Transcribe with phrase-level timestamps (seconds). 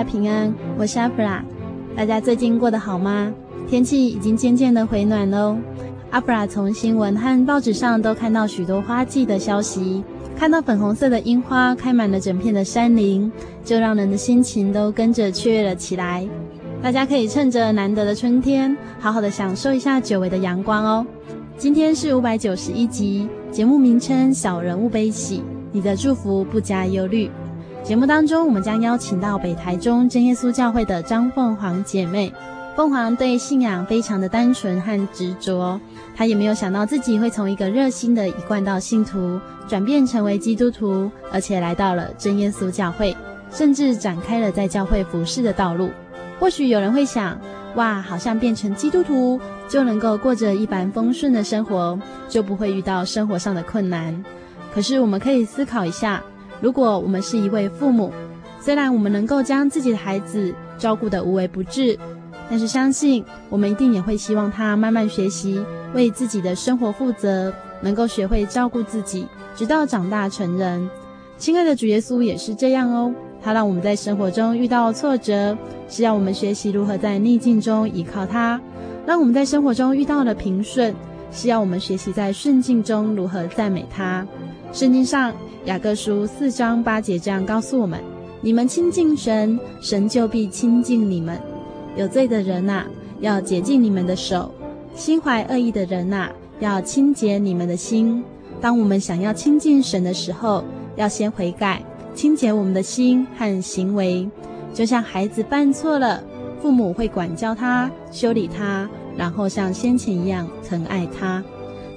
[0.00, 1.44] 家平安，我是阿弗拉。
[1.94, 3.30] 大家最近过得好吗？
[3.68, 5.58] 天气已经渐渐的回暖喽。
[6.10, 10.02] 阿弗拉从新闻和报纸上都看到许多花季的消息，
[10.34, 13.30] 看到粉红色的樱花开满了整片的山林，
[13.62, 16.26] 就让人的心情都跟着雀跃了起来。
[16.80, 21.06] 大家可以趁着难得的春天，好好的享受一下久违的阳光哦。
[21.58, 25.40] 今天是五百九十一集，节目名称《小人物悲喜》，
[25.72, 27.30] 你的祝福不加忧虑。
[27.82, 32.32] 节目当中，我们将邀请到北台中真耶稣教会的张凤凰姐妹。
[32.76, 35.80] 凤凰对信仰非常的单纯和执着，
[36.14, 43.14] 她也没有想到自己会从一个热心的一贯道信徒转变成为基督徒，而且来到了真耶稣教会，
[43.50, 45.90] 甚至展开了在教会服侍的道路。
[46.38, 47.36] 或许有人会想，
[47.74, 54.24] 哇，好像变成基督徒就能够过着一帆风顺的生活，就不会遇到生活上的困难。
[54.72, 56.22] 可是我们可以思考一下。
[56.60, 58.12] 如果我们是一位父母，
[58.60, 61.98] 虽然我们能够将自己的孩子照顾得无微不至，
[62.50, 69.26] 但是相信我们一定也会希望他慢慢学习为自己的生活负责，能够学会照顾自己，
[69.56, 70.88] 直到长大成人。
[71.38, 75.56] 亲爱的主耶稣也是这样哦，他让我们在生活中遇到挫折，
[75.88, 78.60] 是要我们学习如何在逆境中依靠他；
[79.06, 80.94] 让我们在生活中遇到了平顺，
[81.32, 84.26] 是要我们学习在顺境中如何赞美他。
[84.72, 85.32] 圣经上。
[85.66, 88.00] 雅各书四章八节这样告诉我们：
[88.40, 91.38] 你们亲近神，神就必亲近你们。
[91.96, 92.86] 有罪的人呐、
[93.20, 94.50] 要洁净你们的手；
[94.94, 96.30] 心怀恶意的人呐、
[96.60, 98.24] 要清洁你们的心。
[98.58, 100.64] 当我们想要亲近神的时候，
[100.96, 101.82] 要先悔改，
[102.14, 104.26] 清洁我们的心和行为。
[104.72, 106.24] 就像孩子犯错了，
[106.62, 111.44] 父母会管教他、修理他，然后像先前一样疼爱他。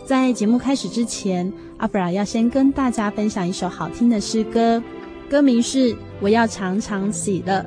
[0.06, 4.84] 在节目开始之前，阿弗拉要先跟大家分享一首好听的诗歌，
[5.30, 7.66] 歌名是《我要常常喜乐》。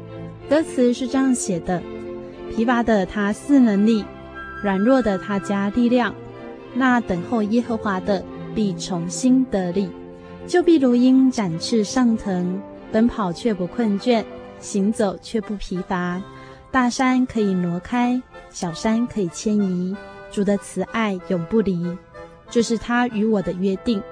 [0.51, 1.83] 歌词是这样写的：
[2.55, 4.05] 疲乏的他赐能力，
[4.63, 6.15] 软弱的他加力量。
[6.75, 8.23] 那等候耶和华的
[8.55, 9.89] 必重新得力，
[10.47, 12.61] 就必如鹰展翅上腾，
[12.93, 14.23] 奔跑却不困倦，
[14.61, 16.23] 行走却不疲乏。
[16.71, 18.21] 大山可以挪开，
[18.51, 19.97] 小山可以迁移，
[20.31, 21.97] 主的慈爱永不离。
[22.51, 24.03] 这是他与我的约定，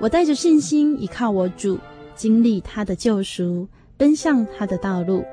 [0.00, 1.78] 我带着信心依靠我主，
[2.14, 3.66] 经历他的救赎，
[3.96, 5.24] 奔向他的道路，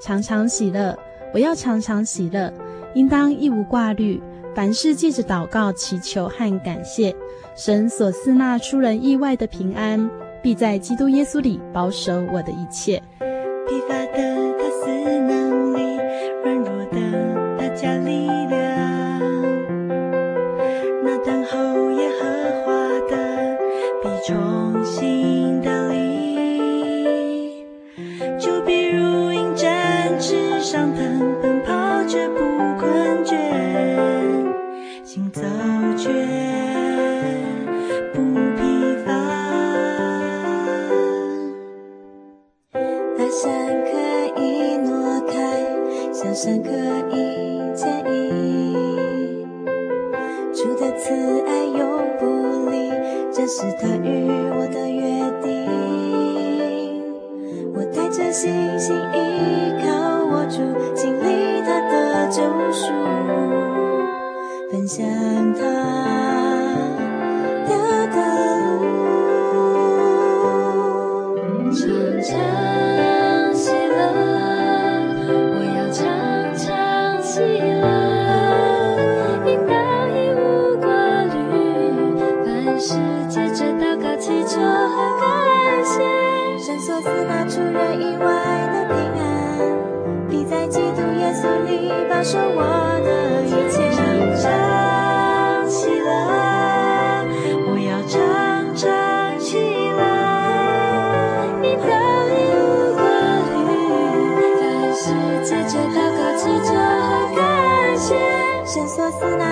[0.00, 0.98] 常常喜乐。
[1.34, 2.52] 我要常常喜乐，
[2.94, 4.20] 应当一无挂虑，
[4.54, 7.14] 凡事借着祷告、祈求和感谢，
[7.54, 10.10] 神所赐那出人意外的平安，
[10.42, 13.02] 必在基督耶稣里保守我的一切。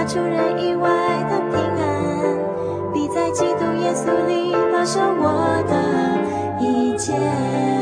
[0.07, 0.89] 出人意外
[1.29, 2.39] 的平安，
[2.95, 7.76] 你在基督耶稣里保守我的一切。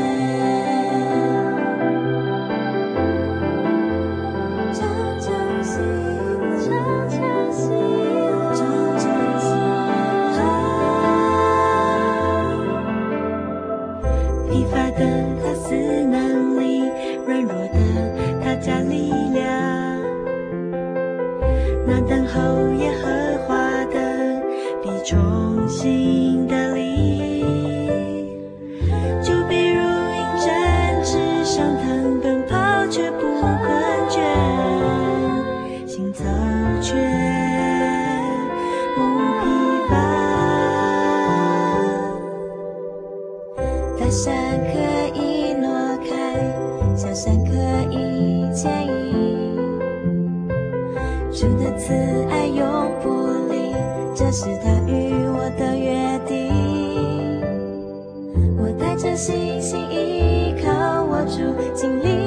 [59.15, 60.69] 星星依靠
[61.03, 62.24] 我住尽力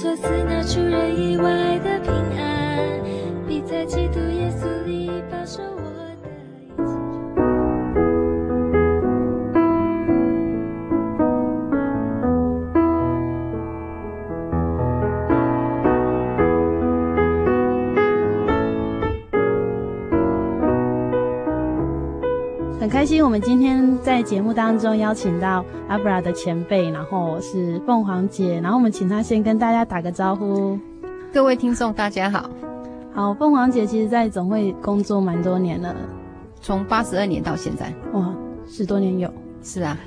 [0.00, 3.02] 所赐那出人意外的平安，
[3.46, 5.82] 必在基督耶稣里保守我
[6.22, 6.30] 的
[6.64, 6.82] 一切。
[22.88, 30.78] 开心，我们今天在节目当中邀请到阿布拉的前辈，然后是凤凰姐，然后我们请她先跟大家打个招呼。
[31.32, 32.48] 各位听众，大家好。
[33.12, 35.94] 好，凤凰姐其实在总会工作蛮多年了，
[36.62, 38.34] 从八十二年到现在，哇，
[38.66, 39.30] 十多年有。
[39.62, 39.98] 是啊，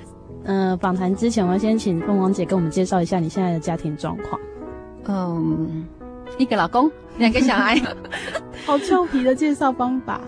[0.46, 4.42] 嗯、呃，访谈之前，我要先请凤凰姐跟我们介绍一下你现在的家庭状况。
[5.06, 5.86] 嗯，
[6.40, 7.80] 一个老公，两个小孩，
[8.66, 10.20] 好俏皮的介绍方法。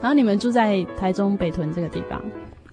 [0.00, 2.22] 然后你们住在台中北屯这个地方，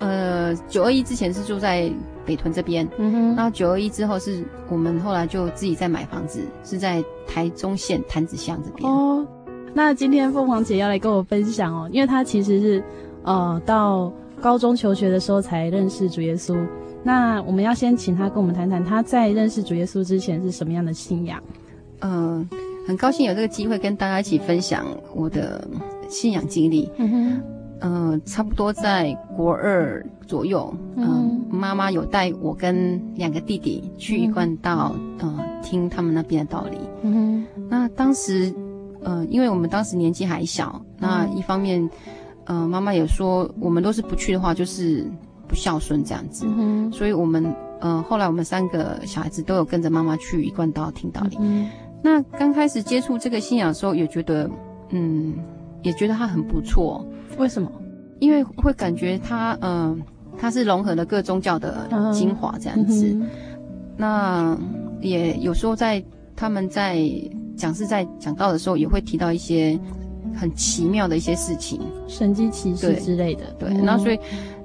[0.06, 1.92] 呃，九二一之前是住在
[2.25, 8.88] 北屯这边，嗯哼，然后九二一之后是我们后来就自己在买房子，是在台中县潭子乡这边。
[8.88, 9.25] 哦，
[9.74, 12.84] 那今天凤凰姐要来跟我分享哦，因为她其实是
[13.24, 16.56] 呃到高中求学的时候才认识主耶稣，
[17.03, 21.41] 那我们要先请她跟我们谈谈她在认识主耶稣之前是什么样的信仰。
[22.01, 25.68] 嗯、呃，很高兴有这个机会跟大家一起分享我的。
[26.08, 27.41] 信仰经历，嗯哼，
[27.82, 37.65] 呃，差不多在国二左右，嗯、呃，妈妈有带我跟两个弟弟去一贯道，嗯、呃，听他们那边的道理，嗯哼。
[37.70, 38.53] 那当时，
[39.03, 41.88] 呃，因为我们当时年纪还小，那一方面，
[42.46, 45.05] 呃，妈妈也说我们都是不去的话，就是
[45.48, 46.91] 不孝顺这样子，嗯。
[46.91, 51.38] 所以我们，呃，后来我们三个小孩子都有跟着妈妈去一贯道听道理。
[51.41, 51.67] 嗯，
[52.01, 54.50] 那刚开始接触这个信仰的时候，也觉得，
[54.91, 55.36] 嗯。
[55.86, 57.06] 也觉得他很不错，
[57.38, 57.72] 为什么？
[58.20, 59.98] 因为会感觉他，嗯、呃，
[60.36, 63.06] 他是融合了各宗教的精华这样子。
[63.13, 63.30] 嗯、
[63.96, 64.58] 那
[65.00, 66.04] 也有时候在
[66.36, 67.08] 他们在
[67.56, 69.80] 讲师在讲道的时候，也会提到一些
[70.34, 73.44] 很奇妙的一些事情，神机奇事之类的。
[73.60, 74.20] 对，那、嗯、所以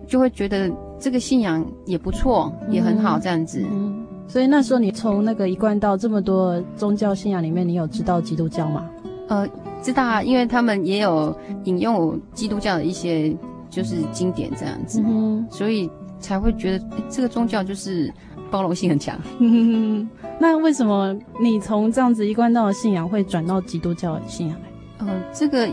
[0.06, 4.06] 就会觉得这个信仰也不错，嗯、也很好这样子、嗯。
[4.26, 8.88] 所以那时候你从那个一贯到这么多宗教信仰里面，你有知道基督教吗？
[9.28, 9.46] 呃。
[9.82, 13.34] 知道啊，因为他们也有引用基督教的一些
[13.70, 18.12] 就是经典这样子，嗯、所以才会觉得这个宗教就是
[18.50, 19.18] 包容性很强。
[20.38, 24.56] 那为什么你从这样子一贯道的信仰会转到基督教的信仰
[24.98, 25.06] 来？
[25.06, 25.68] 呃，这个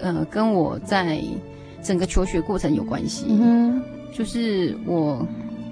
[0.00, 1.22] 呃跟我在
[1.82, 3.26] 整个求学过程有关系。
[3.28, 3.80] 嗯，
[4.12, 5.26] 就是我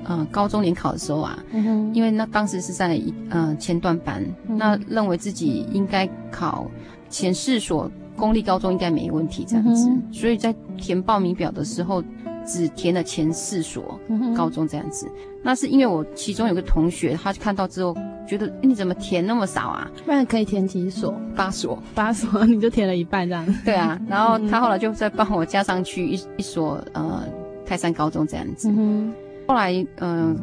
[0.04, 3.00] 呃高中联考的时候啊，嗯、因为那当时是在
[3.30, 6.66] 呃前段班，嗯、那认为自己应该考。
[7.14, 12.02] 前四所公立高中应该没问题，这样子，嗯、所以在填报名表的时候，
[12.44, 14.00] 只填了前四所
[14.36, 15.06] 高中这样子。
[15.06, 19.88] 嗯、那是因为我其中有个同学，他看到之后觉得你怎么填那么少啊？
[20.04, 21.14] 不然可以填几所？
[21.36, 23.46] 八所，八所你就填了一半这样。
[23.64, 27.22] 对啊，然后他后来就再帮我加上去一一所呃
[27.64, 28.68] 泰山高中这样子。
[28.76, 29.14] 嗯、
[29.46, 30.36] 后来嗯、呃、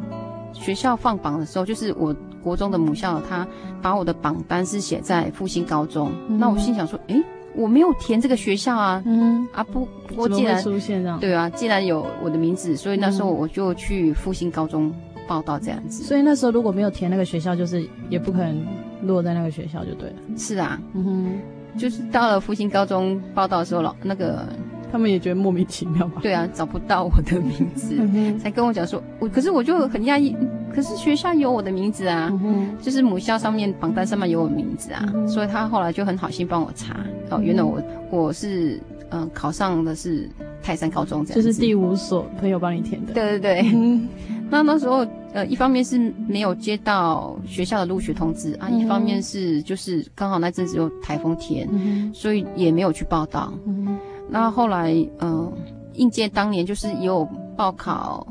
[0.52, 3.46] 学校放榜的时候，就是我国中的母校，他
[3.80, 6.10] 把我的榜单是写在复兴高中。
[6.28, 7.22] 嗯、那我心想说，诶
[7.54, 9.46] 我没有填这个学校啊，嗯。
[9.52, 14.92] 啊不不过既然出现这样，对啊，既然有我的名字，所以那时候我就去复兴高中
[15.26, 16.02] 报到这样子。
[16.04, 18.66] 所以那时候如果没有填那个学校，就是也不可能
[19.02, 20.16] 落在那个学校就对了。
[20.36, 24.46] 是啊，嗯哼，就是到了复兴高中报到的时候，老那个
[24.92, 26.20] 他们也觉得莫名其妙吧？
[26.22, 27.96] 对啊，找不到我的名字，
[28.38, 30.36] 才跟我讲说，我可是我就很讶异。
[30.74, 36.96] 可是学校有我的名字啊，嗯、就是母校上面榜单上面有我名字啊，嗯、所以他后来就很好心帮我查，
[37.30, 38.80] 哦，原来我我是
[39.10, 40.28] 嗯、呃、考上的是
[40.62, 43.12] 泰山高中这样子，就是第五所朋友帮你填的。
[43.12, 44.08] 对对对，嗯、
[44.48, 53.52] 那那时候呃一方面是没有接到学校的入学通知啊，嗯、一方面是就是刚好那阵子有台风天，嗯、所以也没有去报道。
[53.66, 55.52] 嗯、那后来嗯、呃、
[55.94, 58.26] 应届当年就是有报考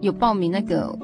[0.00, 0.96] 有报名那个。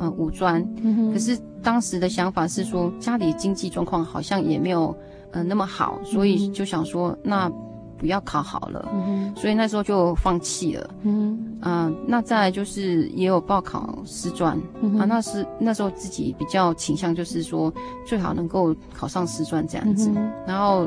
[0.00, 0.64] 嗯，五专，
[1.12, 4.96] 可是当时的想法是说，家里经济状况好像也没有
[5.32, 7.50] 嗯、呃、那么好，所以就想说那
[7.96, 10.88] 不要考好了，嗯、所以那时候就放弃了。
[11.02, 17.74] 嗯，啊，那再来就是也有报考师专，嗯、啊，那是那时候自己比较倾向就是说
[18.06, 20.86] 最好能够考上师专这样子，嗯、然后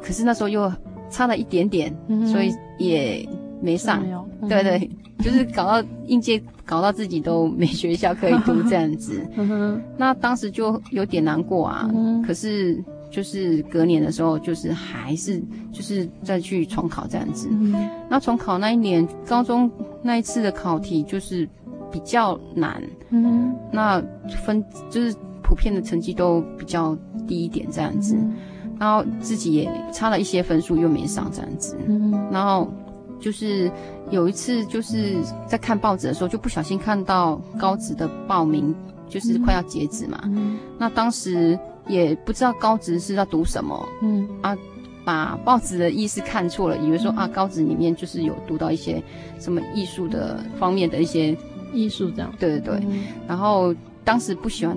[0.00, 0.72] 可是那时候又
[1.12, 3.28] 差了一点点，嗯、所以也
[3.60, 4.04] 没上。
[4.40, 4.90] 嗯、对对。
[5.18, 9.24] 就是搞到应届，搞到自己都没学校可以读这样子，
[9.96, 11.88] 那当时就有点难过啊。
[12.26, 15.40] 可是就是隔年的时候，就是还是
[15.70, 17.48] 就是再去重考这样子。
[18.10, 19.70] 那重考那一年，高中
[20.02, 21.48] 那一次的考题就是
[21.92, 22.82] 比较难，
[23.70, 24.02] 那
[24.44, 28.18] 分就是普遍的成绩都比较低一点这样子，
[28.78, 31.76] 然后自己也差了一些分数，又没上这样子，
[32.30, 32.72] 然后。
[33.20, 33.70] 就是
[34.10, 35.14] 有一次，就是
[35.46, 38.74] 在看报纸的时候，就不小心看到高职的报名，
[39.08, 40.20] 就是快要截止嘛。
[40.24, 44.58] 嗯、那当时也不知道高职是要读什么，嗯啊，
[45.04, 49.00] 把报纸的意思看错了，以为说啊，高职里面就是有读到一些
[49.38, 51.38] 什么艺术的方面的一些
[51.72, 52.34] 艺术这样。
[52.40, 52.80] 对对对。
[52.90, 54.76] 嗯、然后当时不喜欢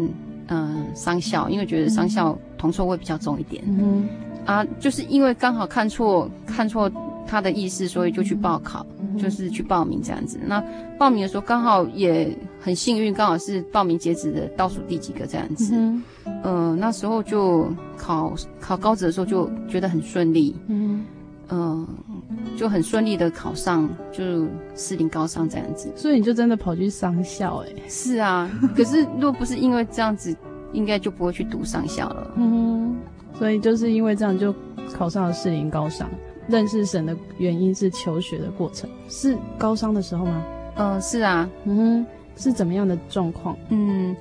[0.49, 3.63] 嗯、呃、商校，因为觉得商校铜臭味比较重一点。
[3.67, 4.07] 嗯
[4.45, 6.91] 啊，就是因为刚好看错看错。
[7.27, 10.39] 他的意思，所以就去报考，嗯、就是去报名这样子。
[10.45, 10.63] 那
[10.95, 12.31] 报名的时候刚好也
[12.61, 15.73] 很幸运，刚好是报名截止的倒数第几个这样子。
[15.73, 16.03] 嗯，
[16.43, 17.67] 呃，那时候就
[17.97, 20.55] 考考高职的时候就觉得很顺利。
[20.67, 21.03] 嗯，
[21.47, 21.87] 呃，
[22.55, 24.45] 就很顺利的考上，就
[24.75, 25.91] 四零高上这样子。
[25.95, 27.83] 所以你就真的跑去商校哎、欸？
[27.89, 30.37] 是啊，可是若不是因为这样子，
[30.75, 32.31] 应该就不会去读上校了。
[32.35, 32.95] 嗯，
[33.33, 34.53] 所以就是因为这样就
[34.93, 36.09] 考上了士林高商。
[36.47, 40.45] 认识神的原因是求学的过程，是高商的时候吗？
[40.75, 42.05] 呃，是啊，嗯哼，
[42.37, 43.57] 是怎么样的状况？
[43.69, 44.15] 嗯，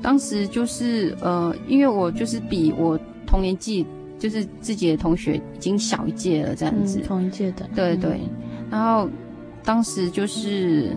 [0.00, 2.96] 当时就是呃，因为我就是比我
[3.26, 3.84] 同年纪，
[4.20, 8.20] 就是自己的同学已经小一届了，这样子，嗯、同一届的，对对。
[8.22, 8.30] 嗯、
[8.70, 9.08] 然后
[9.64, 10.96] 当时就是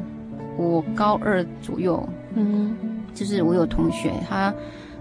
[0.59, 4.53] 我高二左右，嗯哼，就是我有同学，他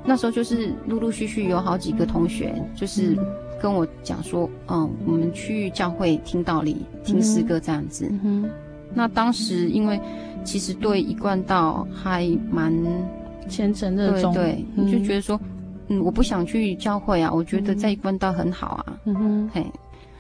[0.07, 3.15] 那时候就是陆陆续续有好几个同学，就是。
[3.15, 3.27] 嗯
[3.59, 8.07] 跟我讲说，嗯，我们去教会听道理、听诗歌这样子。
[8.11, 8.51] 嗯哼。
[8.93, 9.99] 那当时因为
[10.45, 12.71] 其实对一贯道还蛮
[13.49, 15.41] 虔诚热衷，对，你、嗯、就觉得说，
[15.89, 18.99] 嗯，我不想去教会啊，我觉得在一贯道很好啊。
[19.07, 19.51] 嗯哼。
[19.55, 19.67] 嘿，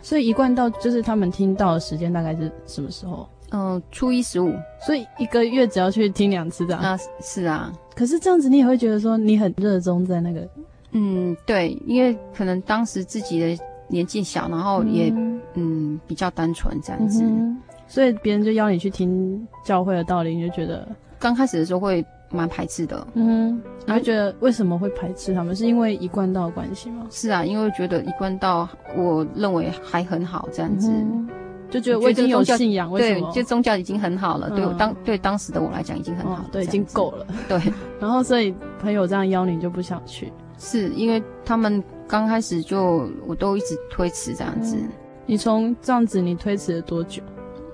[0.00, 3.28] 所以一贯道就是他们听到的时间大概是什么时候？
[3.50, 4.54] 嗯，初一十五。
[4.84, 6.80] 所以一个月只要去听两次这样。
[6.80, 7.72] 啊，是啊。
[7.94, 10.46] 可是这样子你也会觉得说你很热衷在那个。
[10.92, 20.88] 嗯，对，因为可能当时自己的年纪小，然后也嗯，嗯比较单纯这样子，嗯、所以别人就邀你去听教会的道理，你就觉得
[21.18, 25.54] 刚开始的时候会蛮排斥的，嗯，你会觉得为什么会排斥他们？
[25.54, 27.06] 是因为一贯道的关系吗？
[27.10, 31.28] 是啊，因为觉得一贯道我认为还很好这样子，嗯、
[31.70, 37.60] 就觉得我已经有信仰，对，就宗教已经很好了，嗯、对我当对当时的我来讲已经很好了，对，已经够了， 对，
[38.00, 40.32] 然后所以朋友这样邀你就不想去。
[40.58, 44.74] 是因为他们刚开始就我都一直推迟这样子。
[44.76, 44.88] 嗯、
[45.26, 47.22] 你从这样子你推迟了多久？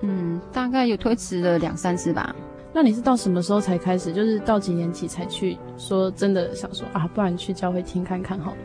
[0.01, 2.35] 嗯，大概有推迟了两三次吧。
[2.73, 4.11] 那你是到什么时候才开始？
[4.11, 8.57] 就是到几年级才去说真的想说啊，不然去教会听看看好了。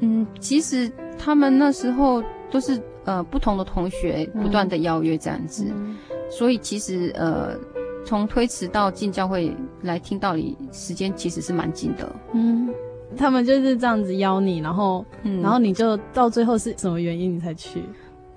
[0.00, 5.96] 嗯，其实他们那时候都是呃不同的同学不断的邀约这样子，嗯、
[6.30, 7.56] 所以其实呃
[8.04, 12.14] 从推迟到进教会来听道理，时间其实是蛮紧的。
[12.32, 12.68] 嗯，
[13.16, 17.82] 他们就是这样子邀你，然后，嗯，然后你就到最后是什么原因你才去？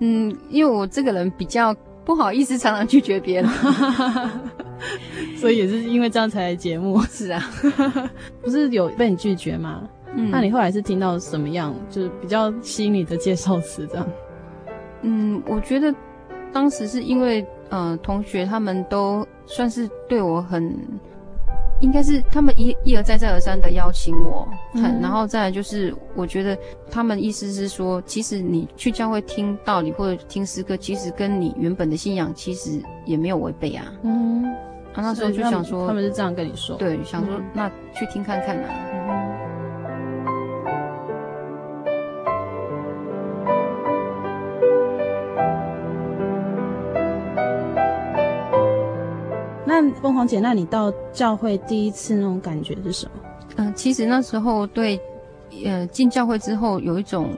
[0.00, 3.50] 嗯，因为我这个人比较不好意思，常常拒绝别人，
[5.36, 7.00] 所以也是因为这样才来节目。
[7.02, 7.42] 是啊，
[8.40, 9.82] 不是有被你拒绝吗？
[10.14, 14.06] 嗯，那你后来是听到什么样，就是比较吸引你的介绍词这样？
[15.02, 15.94] 嗯，我觉得
[16.52, 20.76] 当时是因为，呃，同学他们都算是对我很，
[21.80, 26.58] 应该是他们一一而再再而三的邀请我，嗯，然后再来就是，我觉得
[26.90, 33.84] 他们意思是说，其实你去教会听道理或者听诗歌，其实跟你原本的信仰其实也没有违背啊。
[34.02, 34.44] 嗯，
[34.94, 39.27] 啊，那时候就想说，他们是这样跟你说，对，想说，嗯，那去听看看啊。
[49.68, 53.12] 那凤凰姐，那你到教会第一次那种感觉是什么？
[53.56, 54.98] 嗯、呃，其实那时候对，
[55.66, 57.28] 呃，进教会之后有一种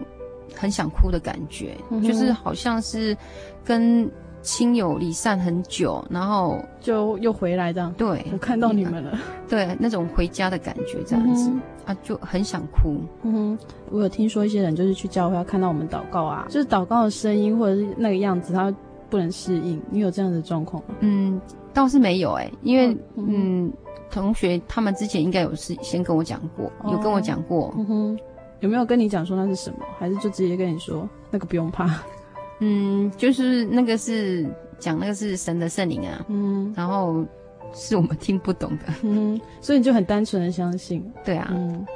[0.54, 3.16] 很想哭的感觉，嗯、就是好像是
[3.64, 4.08] 跟
[4.42, 7.92] 亲友离散很久，然后就又回来这样。
[7.94, 9.18] 对，我看到你们了。
[9.48, 13.00] 对，那种回家的感觉这样子、嗯、啊，就很想哭。
[13.24, 13.58] 嗯哼，
[13.90, 18.72] 我有听说一些人就是去教会要看到我们祷告啊，就是祷告的声音或者是那个样子，他
[19.08, 19.82] 不能适应。
[19.90, 20.94] 你有这样的状况吗？
[21.00, 21.40] 嗯。
[21.72, 23.72] 倒是没有哎、欸，因为嗯，嗯，
[24.10, 28.18] 同学他们之前应该有事先跟我讲过，哦、有跟我讲过，嗯哼，
[28.60, 29.78] 有没有跟你讲说那是什么？
[29.98, 31.88] 还是就直接跟你说那个不用怕？
[32.60, 34.46] 嗯，就是那个是
[34.78, 37.24] 讲那个是神的圣灵啊，嗯，然后
[37.72, 41.86] 是我们听不懂的，嗯，所以你就很单纯的相信，对啊，嗯，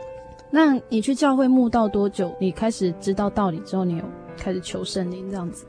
[0.51, 2.33] 那你去教会慕道多久？
[2.40, 4.05] 你开始知道道理之后，你有
[4.37, 5.66] 开始求圣灵这样子？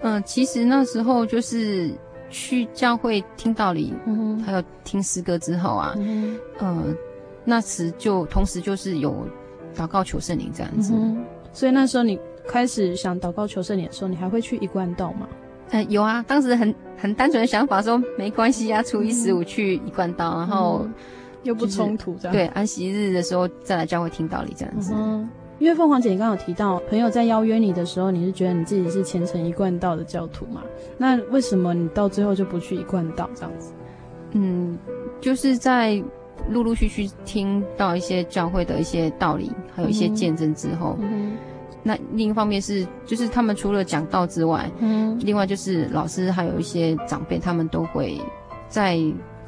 [0.00, 1.92] 嗯，其实那时候就是。
[2.38, 6.84] 去教会听道理，嗯，还有听诗歌之后啊，嗯呃，
[7.46, 9.26] 那时就同时就是有
[9.74, 15.26] 祷告求圣灵这样子，嗯，所以那时候你开始想祷告求圣灵的时候，你还会去一贯道吗？
[15.70, 20.92] 嗯、呃，有啊，当时很很单纯的想法说没关系啊，初一十五去一贯道，嗯，然后，就是，
[21.44, 24.92] 又不冲突这样，对，安息日的时候再来教会听道理这样子。
[25.58, 30.62] 嗯因为凤凰姐，你刚刚有提到朋友在邀约你的时候，你是觉得你自己是虔诚一贯道的教徒嘛？
[30.98, 33.72] 那为什么你到最后就不去一贯道这样子？
[34.32, 34.78] 嗯，
[35.20, 36.02] 就是在
[36.50, 41.32] 陆陆续续听到一些教会的一些道理，还有一些见证之后，嗯、
[41.82, 48.20] 那另一方面是，就是他们除了讲道之外，嗯，另外就是老师还有一些长辈，他们都会
[48.68, 48.98] 在。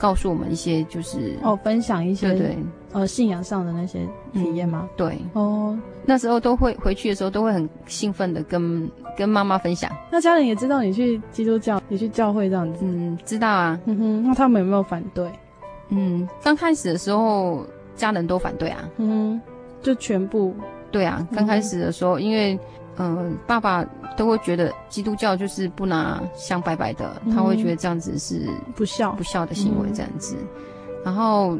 [0.00, 2.58] 告诉我们一些就是哦，分享一些对对
[2.92, 4.88] 呃信仰上的那些体验吗？
[4.88, 4.88] 嗯？
[4.96, 9.90] 对哦，那时候都会回去的时候都会很兴奋的跟跟妈妈分享。
[10.10, 12.80] 那家人也知道你去基督教，你去教会这样子？
[12.82, 13.78] 嗯，知道啊。
[13.86, 15.30] 嗯哼，那他们有没有反对？
[15.90, 18.88] 嗯，刚开始的时候家人都反对啊。
[18.96, 19.40] 嗯哼，
[19.82, 20.54] 就全部
[20.90, 21.26] 对啊。
[21.34, 22.58] 刚开始的时候，嗯、因为。
[23.00, 23.84] 嗯、呃，爸爸
[24.16, 30.34] 都会觉得基督教就是不拿香拜拜的，嗯、他会觉得这样子是不孝不孝的行为这样子。
[30.40, 30.48] 嗯、
[31.04, 31.56] 然后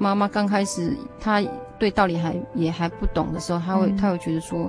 [0.00, 1.40] 妈妈刚开始她
[1.78, 4.68] 对道理还也还不懂的时候，她会她、嗯、会觉得说，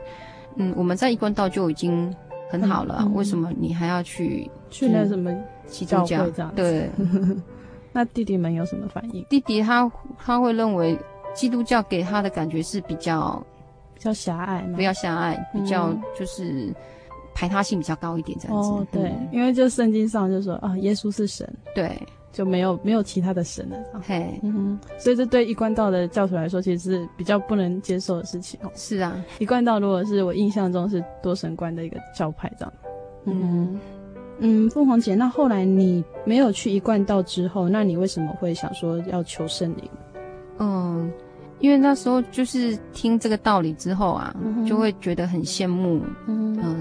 [0.58, 2.14] 嗯，我们在一贯道就已经
[2.50, 5.34] 很好了，嗯、为什么你还要去去那什么
[5.66, 6.28] 基督教？
[6.56, 6.90] 对。
[7.94, 9.26] 那弟弟们有什么反应？
[9.30, 10.98] 弟弟他他会认为
[11.34, 13.42] 基督教给他的感觉是比较。
[13.94, 14.76] 比较狭隘吗？
[14.76, 16.74] 不要狭隘，比较就是
[17.36, 18.70] 排他性比较高一点这样子。
[18.72, 23.78] 哦，对，嗯、因为就圣经上就说啊，耶稣是神，对，就没有没有其他的神了。
[24.02, 24.40] 嘿，
[24.98, 28.72] 所以这对一贯道的教徒来说，其实是比较不能接受的事情哦。
[28.76, 32.74] 是啊，一贯道如果是我印象中是多神观的一个教派这样。
[33.26, 33.80] 嗯
[34.40, 39.90] 嗯，凤凰姐，那后来你没有去一贯道之后，那你为什么会想说要求圣灵？
[40.60, 41.12] 嗯。
[41.60, 46.76] 因为那时候就是听这个道理之后啊，嗯、就会觉得很羡慕，嗯，呃、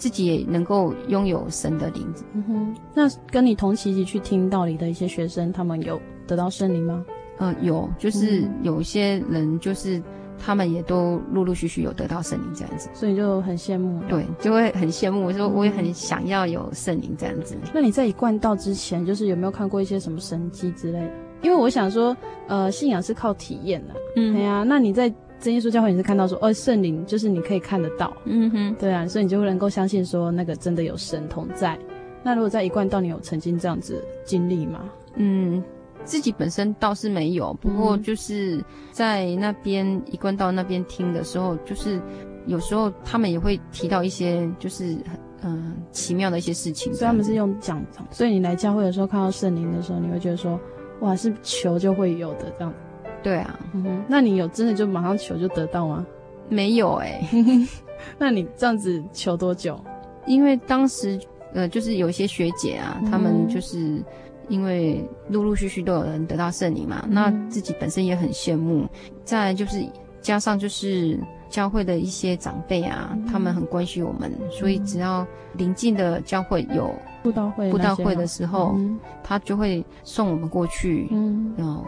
[0.00, 2.06] 自己也能够拥有神的灵。
[2.32, 7.04] 嗯哼，那跟你同期一起去听道理的一些学生，他们有得到圣灵吗？
[7.38, 10.02] 嗯、呃，有，就是有一些人，就是
[10.38, 14.00] 他们也都陆陆续续有得到圣灵这样子，所以就很羡慕。
[14.08, 17.54] 对，就会很羡慕，我说我也很想要有圣灵这样子。
[17.56, 21.12] 嗯、那你在一贯道之前，就是有没有看过一些什么神迹之类的？
[21.42, 22.16] 因为我想说，
[22.48, 23.94] 呃，信仰是靠体验的。
[24.16, 24.62] 嗯，对啊。
[24.66, 28.14] 那你在真耶稣教会，你是看到说，哦，圣灵就是你可以看得到。
[28.26, 31.78] 嗯哼，对啊，所以你就会能够相信说，那个真的有神同在。
[32.22, 34.84] 那如果在一贯道，你有曾经这样子经历吗？
[35.14, 35.62] 嗯，
[36.04, 41.98] 自己本身倒是没有，不过就是在那边一贯道那边听的时候，就是
[42.44, 44.92] 有时候他们也会提到一些，就是
[45.40, 46.92] 嗯、呃、奇妙的一些事情。
[46.92, 50.60] 所以他们是用讲，所以你来教会的时候看到圣灵的时候，你会觉得说，
[51.00, 52.74] 哇，是求就会有的这样。
[53.22, 56.06] 对啊，嗯哼，那你有真的就马上求就得到吗？
[56.48, 57.68] 没有哎、欸，
[58.18, 59.78] 那你这样子求多久？
[60.26, 61.18] 因为当时
[61.52, 64.02] 呃，就是有一些学姐啊，嗯、他们就是
[64.48, 68.86] 因为陆陆续续都有人得到圣灵嘛、嗯，那自己本身也很羡慕。
[69.24, 69.84] 再来就是
[70.20, 81.84] 加上就是教会的一些长辈啊、嗯，他们很关心我们，所以只要临近的教会有布道会、布道会的时候、嗯，他就会送我们过去，嗯，然后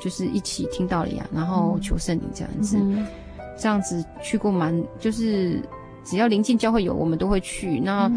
[0.00, 2.76] 就是一起听道理啊，然后求圣灵这样子。
[2.78, 3.06] 嗯
[3.56, 5.62] 这样子去过蛮，就是
[6.02, 7.78] 只要临近教会有，我们都会去。
[7.78, 8.10] 那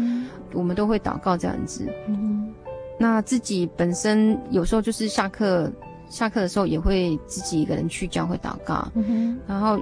[0.52, 1.86] 我们都会祷告这样子。
[2.08, 2.52] 嗯，
[2.98, 5.70] 那自己本身有时候就是下课，
[6.08, 8.90] 下课的时候也会自己一个人去教会祷告。
[8.94, 9.78] 嗯，然后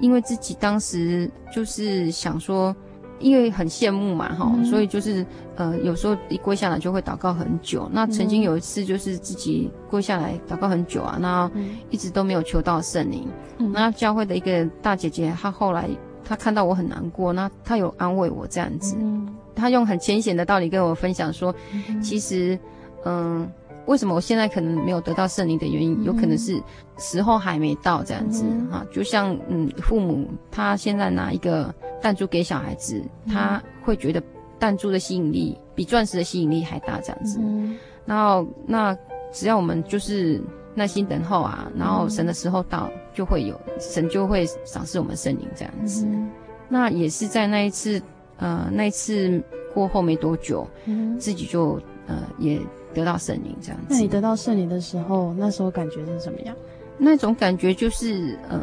[0.00, 2.72] 因为自己当时就是想说。
[3.20, 7.88] 因为很羡慕嘛，哈、嗯，所以就是呃，有时候一跪下来就会祷告很久。
[7.92, 11.50] 那曾经有一次就是自己跪下来祷告很久啊，那
[11.90, 13.28] 一直都没有求到圣灵。
[13.58, 15.88] 嗯、那教会的一个大姐姐，她后来
[16.24, 18.96] 她看到我很难过，那她有安慰我这样子。
[18.98, 22.58] 嗯、她用很浅显的道理跟我分享说，嗯、其实，
[23.04, 23.48] 嗯、呃。
[23.90, 26.62] 为什么我现在可能没有得到圣灵的原因，嗯，有可能是
[26.96, 34.22] 时候还没到这样子哈，嗯，就像嗯，父母他现在拿一个弹珠给小孩子，嗯，他会觉得
[34.60, 37.40] 弹珠的吸引力比钻石的吸引力还大这样子。
[37.42, 37.76] 嗯，
[38.06, 38.96] 然后那
[39.32, 40.40] 只要我们就是
[40.72, 46.30] 耐心等候啊，然后神的时候到，就会有神就会赏赐我们圣灵这样子，嗯。
[46.68, 48.00] 那也是在那一次
[48.36, 49.42] 呃那一次
[49.74, 52.60] 过后没多久，嗯，自己就呃也。
[52.94, 56.54] 得到圣灵这样子，那你得到圣灵的时候，那时候感觉是怎么样？
[56.98, 58.60] 那种感觉就是呃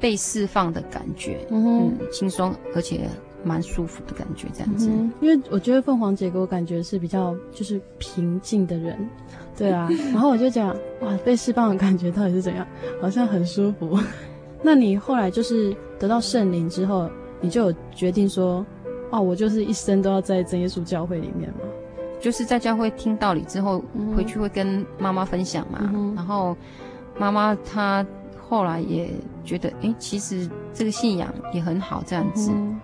[0.00, 3.08] 被释放的感觉，嗯，轻松而且
[3.44, 4.88] 蛮舒服的感觉，这样子。
[4.90, 8.96] 嗯，因为我觉得凤凰姐给我感觉是比较就是平静的人，
[9.56, 9.88] 对啊。
[10.12, 12.66] 然后我就讲哇，被释放的感觉到底是怎样？
[13.02, 13.98] 好像很舒服。
[14.62, 17.08] 那你后来就是得到圣灵之后，
[17.40, 18.64] 你就有决定说，
[19.10, 21.58] 哦，我就是一生都要在真耶稣教会里面吗？
[22.20, 23.82] 就是在教会听道理之后，
[24.16, 25.78] 回去会跟妈妈分享嘛。
[25.94, 26.56] 嗯、然后
[27.16, 28.04] 妈妈她
[28.48, 29.10] 后来也
[29.44, 32.80] 觉得，哎，其实这个信仰也很好，这样子、嗯。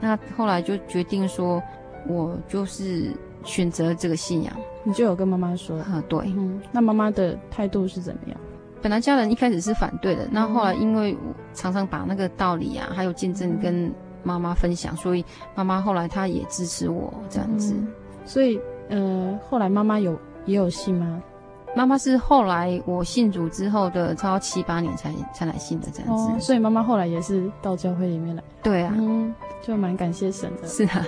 [0.00, 1.62] 那后来就决定说，
[2.06, 3.12] 我就是
[3.44, 4.52] 选择这个信仰。
[4.84, 5.76] 你就有跟妈妈说？
[5.80, 6.20] 啊，对。
[6.36, 8.40] 嗯、那妈妈的态度是怎么样？
[8.80, 15.24] 本来家人一开始是反对的，那后来因为我常常把那个道理啊，还有见证跟妈妈分享，所以
[15.54, 17.74] 妈妈后来她也支持我这样子。
[17.74, 17.88] 嗯、
[18.24, 18.58] 所以。
[18.88, 21.22] 呃，后来妈妈有也有信吗？
[21.76, 26.32] 妈妈是后来我信主之后的，超七八年才才来信的这样子。
[26.32, 28.42] 哦，所以妈妈后来也是到教会里面来。
[28.62, 30.66] 对啊，嗯，就蛮感谢神的。
[30.66, 31.06] 是啊，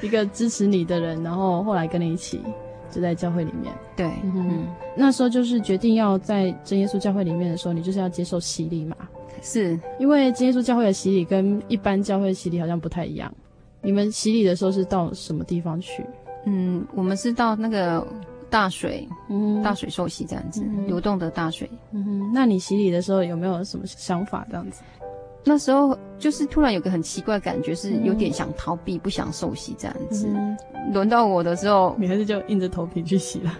[0.00, 2.40] 一个支持你的人，然后后来跟你一起
[2.88, 3.74] 就在教会里面。
[3.96, 8.96] 对，嗯，嗯，那时候就是决定要在真耶稣教会里面的时候，你就是要接受洗礼嘛？
[9.42, 13.30] 是，因为真耶稣教会的洗礼跟一般教会的洗礼好像不太一样。
[13.82, 16.06] 你们洗礼的时候是到什么地方去？
[16.46, 18.06] 嗯，我们是到那个
[18.50, 21.68] 大水，嗯，大水受洗这样子，嗯，流动的大水。
[21.92, 24.82] 嗯哼，那你洗礼的时候有没有什么想法这样子？
[25.46, 30.26] 那时候就是突然有个很奇怪的感觉，是有点想逃避，嗯，不想受洗这样子。
[30.92, 33.52] 轮，嗯，到我的时候，你还是就硬着头皮去洗了。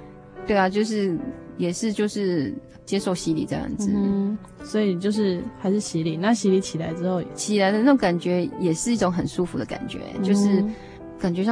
[0.46, 1.18] 对啊，就是
[1.58, 2.54] 也是就是
[2.86, 3.90] 接受洗礼这样子。
[3.94, 6.16] 嗯，所以就是还是洗礼。
[6.16, 10.64] 那洗礼起来之后，起来的那种感觉也是一种很舒服的感觉，嗯，就是
[11.18, 11.44] 感觉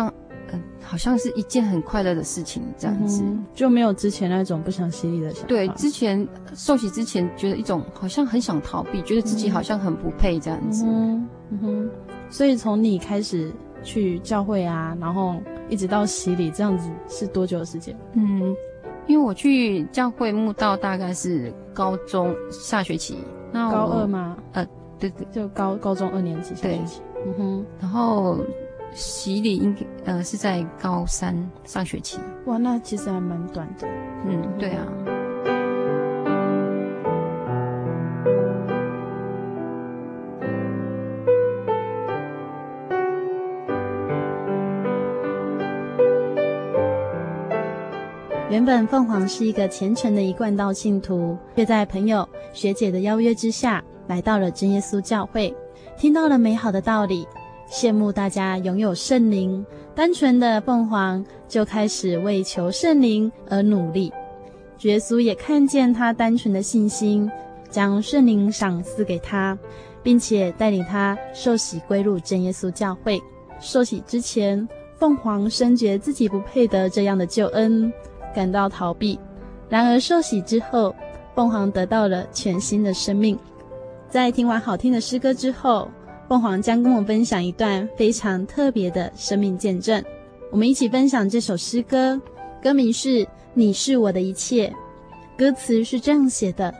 [0.53, 0.63] 像。
[0.85, 5.47] 好像是一件很快乐的事情，这样子，嗯，就没有之前那种不想洗礼的想法。
[5.47, 10.85] 对，之前受洗之前，觉得一种好像很想逃避，觉得自己好像很不配这样子。
[10.87, 11.91] 嗯嗯哼。
[12.29, 13.51] 所以从你开始
[13.83, 15.37] 去教会啊，然后
[15.71, 17.97] 一直到洗礼这样子，是多久的时间？
[18.13, 18.55] 嗯，
[19.07, 23.17] 因为我去教会慕道大概是高中下学期，
[23.51, 24.37] 那高二吗？
[24.53, 24.67] 呃，
[24.99, 27.01] 对对，就高高中二年级下学期。
[27.25, 28.37] 嗯哼，然后。
[28.95, 32.19] 洗礼应该呃是在高三上学期。
[32.47, 33.89] 哇，那其实还蛮短的。
[34.27, 34.87] 嗯，对啊。
[48.51, 55.55] 原本凤凰是一个虔诚的一贯道信徒，却在朋友学姐的邀约之下，来到了真耶稣教会，
[55.97, 57.27] 听到了美好的道理。
[57.73, 64.13] 羡慕大家拥有圣灵，单纯的凤凰就开始为求圣灵而努力。
[64.83, 67.31] 耶稣也看见他单纯的信心，
[67.71, 69.59] 将圣灵赏赐给他，
[70.03, 73.19] 并且带领他受洗归入真耶稣教会。
[73.59, 77.91] 受洗之前，凤凰深觉自己不配得这样的救恩，
[78.35, 79.19] 感到逃避。
[79.71, 80.95] 然而受洗之后，
[81.35, 83.39] 凤凰得到了全新的生命。
[84.11, 85.89] 在听完好听的诗歌之后，
[86.33, 90.03] 凤凰将跟我分享一段非常特别的生命见证。
[90.51, 92.19] 我们一起分享这首诗歌，
[92.63, 93.19] 歌名是
[93.53, 94.67] 《你是我的一切》，
[95.39, 96.75] 歌词是这样写的：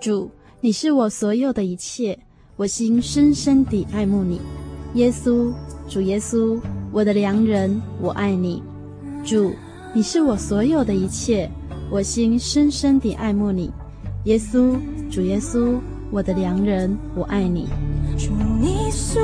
[0.00, 0.30] 主，
[0.62, 2.18] 你是我所有的一切，
[2.56, 4.40] 我心深深地爱慕你。
[4.94, 5.52] 耶稣，
[5.86, 6.58] 主耶稣，
[6.90, 8.62] 我的良人，我爱你。
[9.22, 9.52] 主，
[9.92, 11.46] 你是我所有的一切，
[11.90, 13.70] 我心深深地爱慕你。
[14.24, 14.78] 耶稣，
[15.10, 15.78] 主耶稣。
[16.10, 17.66] 我的良人，我爱你。
[18.16, 19.23] 主，你是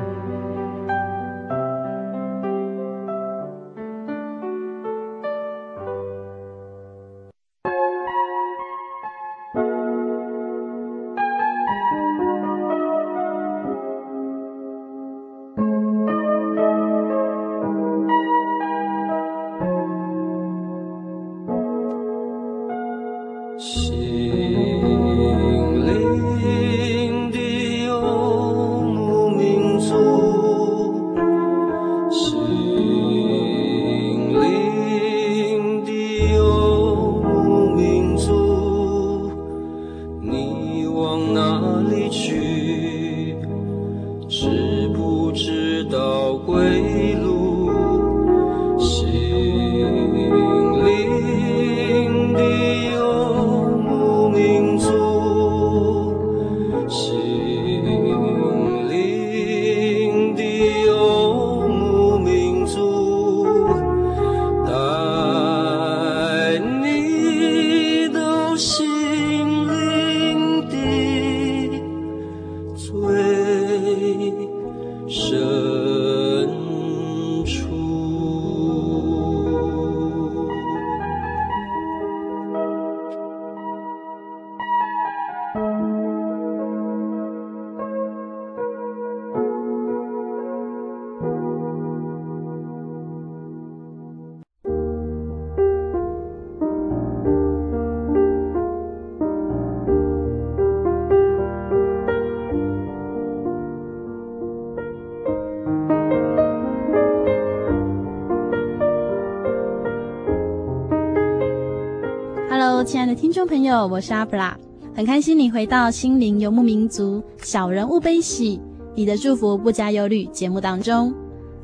[113.71, 114.57] 友，我是阿普拉，
[114.93, 118.59] 很开心你回到心灵游牧民族小人物悲喜，
[118.93, 121.13] 你的祝福不加忧虑节目当中。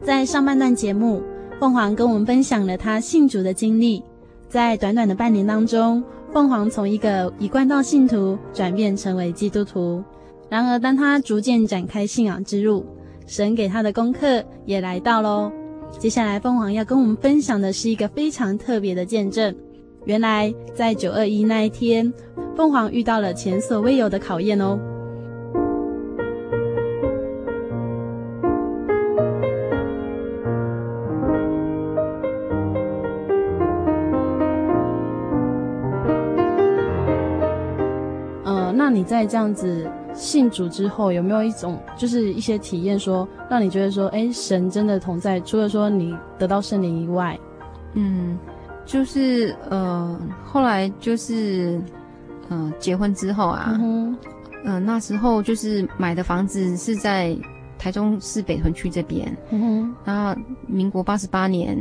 [0.02, 1.22] 在上半段节目，
[1.60, 4.02] 凤凰跟我们分享了他信主的经历，
[4.48, 6.02] 在短短的半年当中，
[6.32, 10.02] 凤凰从一个一贯道信徒转变成为基督徒。
[10.50, 12.86] 然而，当他逐渐展开信仰之路，
[13.26, 15.52] 神给他的功课也来到喽。
[16.00, 19.54] 接下来，凤凰要跟我们分享的是一个非常特别的见证。
[20.08, 22.14] 原来在九二一那一天，
[22.56, 24.80] 凤凰遇到了前所未有的考验哦。
[38.74, 45.42] 那你在这样子信主之后，有没有一种就是一些体验，说让你觉得说，哎，神真的同在？
[45.42, 47.38] 除了说你得到圣灵以外，
[47.96, 48.40] 嗯，
[48.88, 51.80] 就是呃，后来就是
[52.50, 54.18] 呃，结婚之后啊，嗯、
[54.66, 57.38] 呃，那时候就是买的房子是在
[57.78, 61.78] 台中市北屯区这边，嗯哼，然后民国八十八年。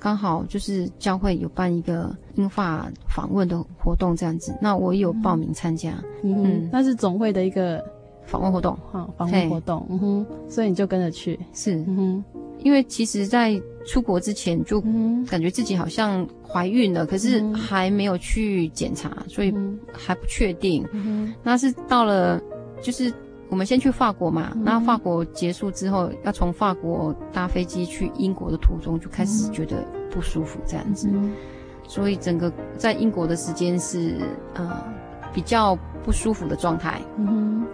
[0.00, 5.92] 刚好就是教会有办一个英法访问的活动，这样子，那我也有报名参加。
[6.22, 7.84] 嗯，嗯，那是总会的一个
[8.24, 9.84] 访问活动，哈，访问活动。
[9.90, 11.36] 嗯哼，所以你就跟着去。
[11.52, 12.24] 是，嗯哼，
[12.60, 14.80] 因为其实，在出国之前就
[15.26, 19.52] 感觉自己好像怀孕了，可是还没有去检查，所以
[19.92, 20.86] 还不确定。
[20.92, 22.40] 嗯，那是到了
[22.80, 23.12] 就是。
[23.50, 31.08] 我们先去法国嘛，然后法国结束之后，要从法国搭飞机去英国的途中，就开始觉得不舒服这样子，
[31.88, 34.20] 所以整个在英国的时间是
[34.52, 34.84] 呃
[35.32, 35.74] 比较
[36.04, 37.00] 不舒服的状态。
[37.16, 37.64] 嗯，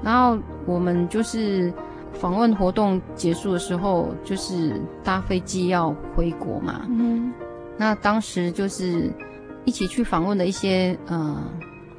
[0.00, 1.72] 然后我们就是
[2.20, 6.86] 访问活动结束的时候，就是搭飞机要回国嘛。
[6.88, 7.32] 嗯，
[7.78, 9.12] 那当时就是
[9.64, 11.42] 一起去访问的一些呃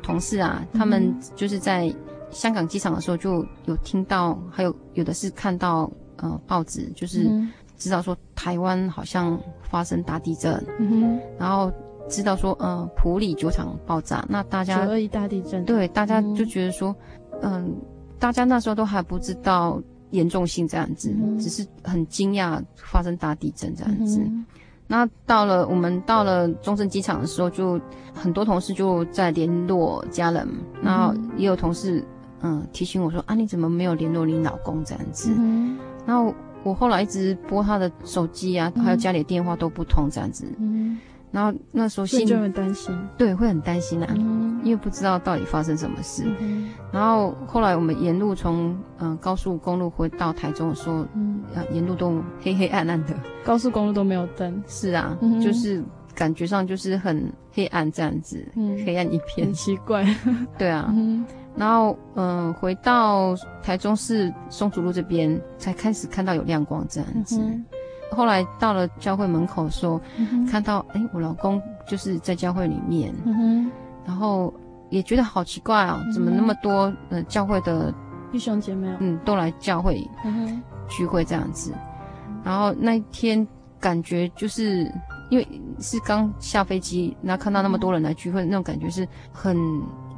[0.01, 1.93] 同事啊，他们就是在。
[2.30, 7.32] 香港机场的时候就有听到，还有有的是看到呃报纸，就是
[7.78, 11.72] 知道说台湾好像发生大地震，嗯哼，然后
[12.09, 16.93] 知道说呃普里酒厂爆炸，那大家九二一大地震，对，大家就觉得说，
[17.41, 17.65] 嗯、呃，
[18.20, 19.82] 大家那时候都还不知道
[20.12, 24.20] 严重性这样子，嗯、只是很惊讶发生大地震这样子。
[24.22, 24.45] 嗯
[24.89, 27.78] 那到了我们到了中正机场的时候，就
[28.14, 30.47] 很多同事就在联络家人，
[30.82, 32.01] 然后也有同事
[32.39, 34.82] 嗯提醒我说啊，你怎么没有联络你老公？
[34.86, 35.34] 这样子？
[35.38, 36.34] 嗯、然后
[36.64, 40.45] 我后来一直拨他的手机啊，还有家里的电话都不通这样子。
[40.58, 40.97] 嗯
[41.30, 46.24] 然后那时候心就很担心，对，会很担心啊，嗯、因为不知道到底发生什么事。
[46.39, 48.70] 嗯、然后后来我们沿路从
[49.00, 53.14] 嗯、呃、高速公路回到台中的时候，嗯，啊，沿路都黑黑暗暗的，
[53.44, 54.64] 高速公路都没有灯。
[54.68, 55.84] 是啊，嗯、就是
[56.16, 60.06] 感觉上就是很黑暗这样子，嗯、黑暗一片，很奇怪。
[60.58, 61.26] 对啊，嗯、
[61.56, 67.40] 然后嗯、呃、回到台中市松竹路这边，才开始看到有亮光这样子。
[67.42, 67.64] 嗯
[68.10, 73.70] 后来到了教会门口的时候，嗯、看到哎，我老公就是在教会里面，嗯、
[74.06, 74.52] 然后
[74.90, 77.94] 也觉得好奇怪啊、哦，嗯、怎么那么多呃教会的
[78.32, 80.06] 弟兄姐妹嗯都来教会
[80.88, 81.74] 聚会这样子，
[82.28, 83.46] 嗯、然后那一天
[83.80, 84.92] 感觉就是
[85.30, 85.48] 因为
[85.80, 89.58] 是刚下飞机，然后看到那么多人来聚会，嗯、那种感觉是很，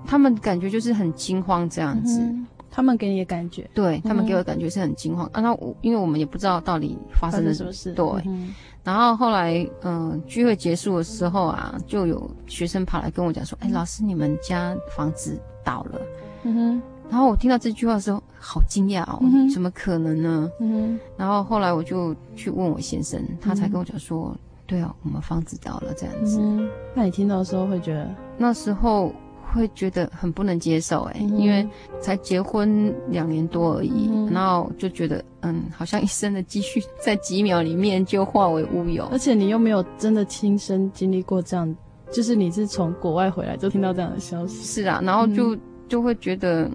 [0.06, 2.22] 他们感觉就是很惊慌这样子。
[2.70, 5.42] 嗯他们给你的感觉，对他们给我的感觉是很惊慌、嗯、啊。
[5.42, 8.06] 那我因为我们也不知道到底发生了什么事，对。
[8.26, 8.54] 嗯、
[8.84, 16.02] 然后后来，嗯、呃，聚会结束的时候啊，就有学生跑来跟我讲说：“哎、欸，老师，你们家房子倒了。”
[16.44, 16.82] 嗯哼。
[17.10, 20.50] 然后我听到这句话的时候，好惊讶哦，嗯、怎么可能呢？
[20.60, 21.00] 嗯哼。
[21.18, 26.40] 然后后来我就去问我先生，他才跟我讲说：“嗯、对啊，我们房子倒了这样子。
[26.40, 28.08] 嗯”那你听到的时候会觉得
[28.38, 29.12] 那时候。
[29.54, 31.68] 会觉得很不能接受哎、欸，嗯、因为
[32.00, 39.06] 才结婚两年多而已，嗯、然后就觉得嗯，好像一生的积蓄在几秒里面就化为乌有。
[39.12, 41.76] 而且你又没有真的亲身经历过这样，
[42.12, 44.64] 就是你是从国外回来就听到这样的消息。
[44.64, 46.70] 是啊，然后就、嗯、就会觉得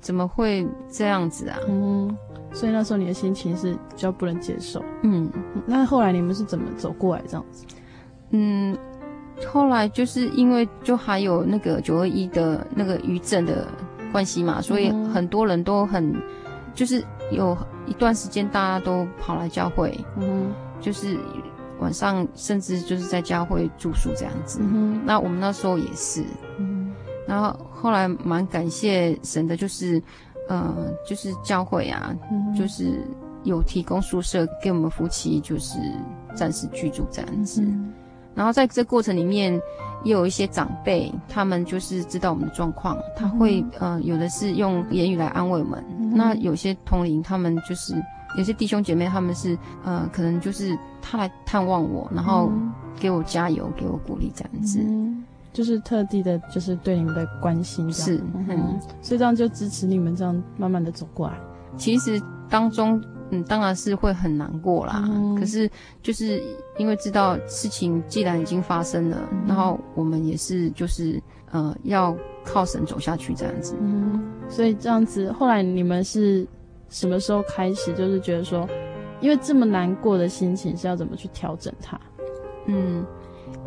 [0.00, 1.58] 怎么会这样子啊？
[1.68, 2.16] 嗯，
[2.52, 4.84] 所以那时候你的心情是比较不能接受。
[5.02, 5.30] 嗯，
[5.66, 7.64] 那后来你们是怎么走过来这样子？
[8.30, 8.76] 嗯。
[9.46, 13.68] 后来就是因为就还有那个九二一的那个余震的
[14.10, 16.14] 关系嘛，所以很多人都很，
[16.74, 21.16] 就是有一段时间大家都跑来教会，嗯，就是
[21.78, 24.60] 晚上甚至就是在教会住宿这样子。
[24.62, 26.24] 嗯，那我们那时候也是，
[26.58, 26.92] 嗯，
[27.26, 30.02] 然后后来蛮感谢神的，就是，
[30.48, 30.74] 呃，
[31.06, 32.14] 就是教会啊，
[32.56, 33.00] 就是
[33.44, 35.78] 有提供宿舍给我们夫妻，就是
[36.34, 37.62] 暂时居住这样子。
[38.38, 39.52] 然后在这过程里面，
[40.04, 45.84] 也有一些长辈，他们就是知道我们的状况，他会呃，有的是用言语来安慰我们。
[45.98, 48.00] 嗯、那有些同龄，他们就是
[48.36, 52.48] 有些弟兄姐妹，他们是呃，可能就是他来探望我，然后
[53.00, 57.92] 给我加油，给我鼓励这样子，嗯、就是特地的，就是对你们的关心。
[57.92, 61.34] 是，嗯，所以这样就支持你们这样慢慢的走过来。
[61.76, 63.02] 其实当中。
[63.30, 65.04] 嗯，当然是会很难过啦。
[65.06, 65.70] 嗯、可是
[66.02, 66.42] 就是
[66.78, 71.20] 因为知道事情既然已经发生了，嗯、然后我们也是就是
[71.50, 73.76] 呃要靠神走下去这样子。
[73.80, 76.46] 嗯，所以这样子，后来你们是
[76.88, 78.68] 什么时候开始就是觉得说，
[79.20, 82.00] 因为这么难过的心情是要怎么去调整它？
[82.66, 83.04] 嗯，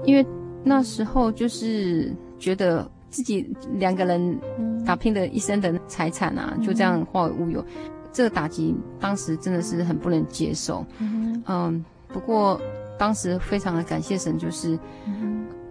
[0.04, 0.26] 因为
[0.64, 4.40] 那时候就是觉得自己两个人
[4.86, 7.66] 打拼的一生的财产啊，就这样化为乌有，
[8.12, 10.86] 这个打击当时真的是很不能接受。
[11.00, 12.60] 嗯，不过
[12.98, 14.78] 当时非常的感谢神，就是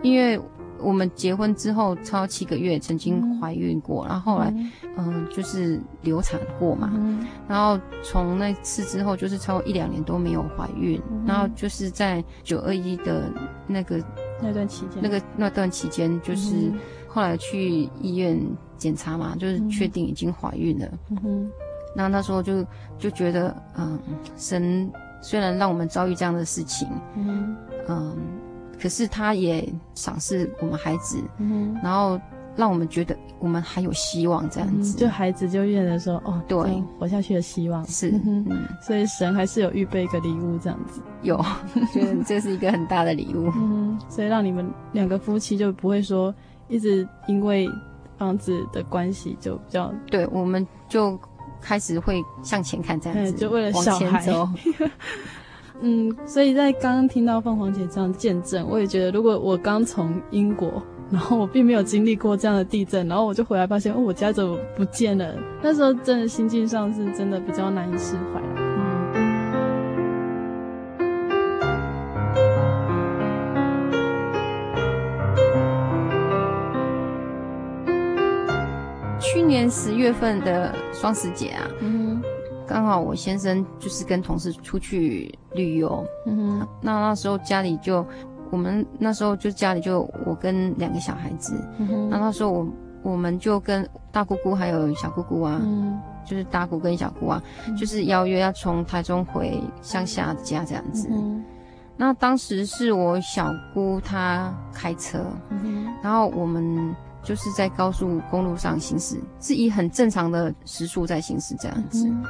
[0.02, 0.40] 因为。
[0.82, 4.50] 我们结婚之后超七个月，曾经怀孕过，嗯、然后后来，
[4.96, 13.30] 嗯、呃，就是流产过嘛，嗯、然后从那次之后，就是超过一两年都没有怀孕，嗯、然后就是在九二一的
[13.66, 14.02] 那个
[14.40, 16.72] 那段期间，那个那段期间，就是
[17.06, 18.40] 后来去医院
[18.78, 21.50] 检查嘛，就是确定已经怀孕了，嗯哼，
[21.94, 22.64] 然后那时候就
[22.98, 23.98] 就觉得，嗯，
[24.36, 27.56] 神虽然让我们遭遇这样的事情，嗯。
[27.88, 28.16] 嗯。
[28.82, 32.18] 可是他也赏识我们孩子，嗯、然后
[32.56, 37.84] 让我们觉得我们还有希望这样子，嗯、就孩子就变得说哦，对，活下去的希望。
[37.84, 38.46] 是，嗯，
[38.80, 41.36] 所以神还是有预备一个礼物这样子，有，
[41.92, 46.34] 觉得这是一个很大的礼物，嗯，所以让你们两个夫妻就不会说
[46.68, 47.68] 一直因为
[48.16, 51.20] 房子的关系就比较，对，我们就
[51.60, 54.26] 开始会向前看这样子，就为了小孩。
[55.82, 65.34] 嗯，所以在刚刚听到凤凰姐这样见证，我也觉得，如果我刚从英国，然后我并没有经历过这样的地震，然后我就回来发现，哦，我家怎么不见了？
[65.62, 68.42] 那时候真的心境上是真的比较难以释怀。
[68.58, 68.69] 嗯，
[79.50, 82.22] 年十月份的双十节啊，嗯。
[82.66, 88.06] 刚好我先生就是跟同事出去旅游，嗯哼，那那时候家里就
[88.48, 92.68] 我们那时候就家里就我跟两个小孩子，嗯哼，那那时候我
[93.02, 101.42] 我们就跟大姑姑还有小姑姑啊，嗯，就是大姑跟小姑啊，嗯，就是邀约要从台中回乡下家这样子，嗯，
[101.96, 112.08] 那当时是我小姑她开车，嗯哼，然后我们就是在高速公路上行驶，是以很正常的时速在行驶这样子。
[112.08, 112.22] 嗯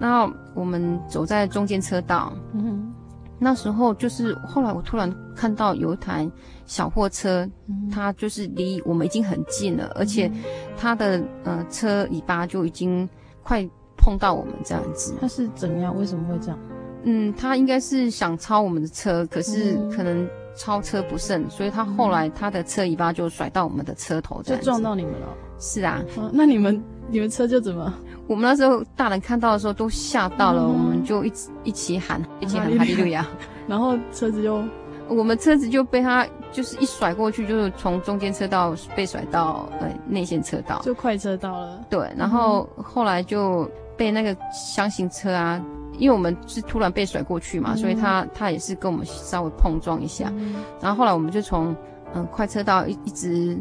[0.00, 2.92] 然后我们走在中间车道，嗯，
[3.38, 6.28] 那时候就是后来我突然看到有一台
[6.66, 10.28] 小货车，嗯、它就是离我们已经很近了，嗯、而且
[10.76, 13.08] 它的呃车尾巴就已经
[13.44, 13.64] 快
[13.96, 15.14] 碰到我们这样子。
[15.20, 15.96] 它是怎样？
[15.96, 16.58] 为什么会这样？
[17.04, 25.28] 嗯，他应该是想超我们的车，可是可能超车不慎，所以他后来他的车尾巴就甩到我们的车头，就撞到你们了。
[25.58, 27.92] 是啊，啊，那你们你们车就怎么？
[28.26, 33.26] 我们那时候大人看到的时候都吓到了，嗯、我们就一起一起喊，一起喊哈利路亚，
[33.68, 34.62] 然后车子就，
[35.08, 41.84] 我们车子就被他就是一甩过去，就是从中间车道被甩到呃内线车道，就快车道了。
[41.88, 45.60] 对，然后后来就被那个厢型车啊，
[45.98, 51.72] 因为我们是突然被甩过去嘛，嗯、所以他他也是跟我们稍微碰撞一下，嗯、然后后来我们就从
[52.14, 53.56] 嗯、呃、快车道一一直。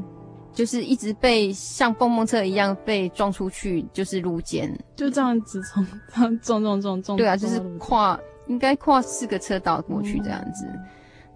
[0.53, 7.17] 就是一直被像蹦蹦车一样被撞出去，就是路肩，就这样子从这样撞撞撞撞。
[7.17, 10.79] 对啊，就是跨应该跨四个车道过去这样子，嗯、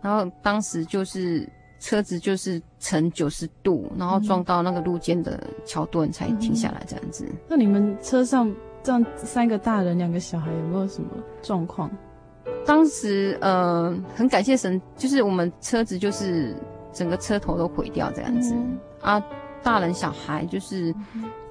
[0.02, 1.48] 然后当时就是
[1.80, 7.24] 车子就是呈九十度，然后撞到那个路肩的桥墩才停下来这样子。
[7.26, 8.54] 嗯、那你们车上
[8.86, 11.10] 这样三个大人两个小孩有没有什么
[11.42, 11.90] 状况？
[12.64, 16.56] 当时呃很感谢神，就是我们车子就是
[16.94, 18.54] 整个车头都毁掉这样子。
[18.54, 19.24] 嗯啊，
[19.64, 20.94] 大人小孩就是，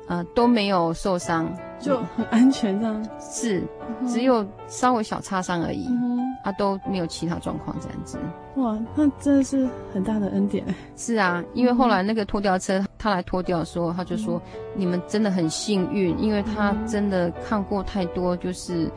[0.09, 3.09] 呃，都没有受伤，就很安全这样。
[3.19, 3.63] 是，
[4.07, 8.19] 只有稍微小擦伤而已，嗯、啊，都没有其他状况这样子。
[8.57, 10.65] 哇，那真的是很大的恩典。
[10.97, 18.91] 是啊，因为后来那个拖吊车他来拖吊的时候，他就说、嗯、你们真的很幸运，因为他真的看过太多就是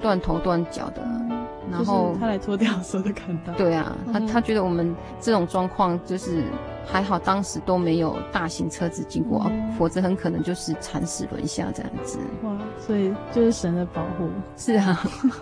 [0.00, 1.02] 断头断脚的。
[1.70, 6.44] 然后他来拖吊的时候就看到，对啊，他他觉得我们这种状况就是
[6.90, 12.18] 还好，当时都没有大型车子经过，嗯、否则很可能就是惨死轮下这样子。
[12.42, 14.28] 哇，所以就是神的保护。
[14.56, 14.98] 是啊，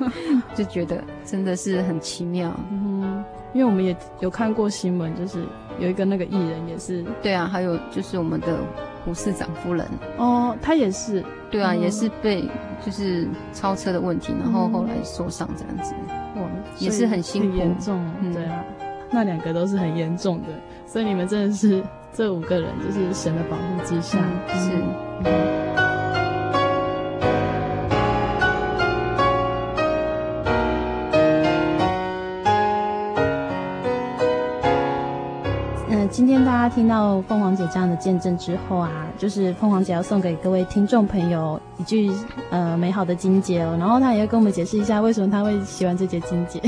[0.55, 2.53] 就觉得真的是很奇妙。
[2.71, 3.25] 嗯，
[3.55, 5.45] 因为我们也有看过新闻，就是
[5.79, 7.05] 有一个那个艺人也是。
[7.23, 8.59] 对啊，还有就是我们的
[9.05, 9.87] 胡市长夫人。
[10.19, 11.25] 哦，他也是。
[11.49, 12.45] 对啊，嗯、也是被
[12.85, 15.95] 就是超车的问题，然后后来受伤这样子，
[16.35, 16.43] 哇，
[16.81, 18.65] 也是很辛苦，很严重，嗯、对啊，
[19.11, 20.49] 那两个都是很严重的，
[20.87, 21.83] 所以你们真的是
[22.13, 24.71] 这五个人就是神的保护之下，嗯、是。
[35.89, 42.11] 嗯今天大家听到凤凰姐这样的见证之后啊，就是凤凰姐要送给各位听众朋友一句
[42.51, 46.63] 呃美好的金节哦，然后她也要跟我们解释一下为什么她会喜欢这节金节。